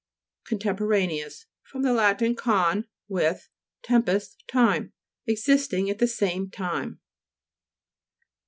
CONTEMPORANEOUS 0.47 1.45
fr. 1.61 1.77
lat. 1.77 2.23
con, 2.35 2.85
with, 3.07 3.49
tempus, 3.83 4.35
time. 4.47 4.93
Existing 5.27 5.91
at 5.91 5.99
the 5.99 6.07
same 6.07 6.49
time. 6.49 6.99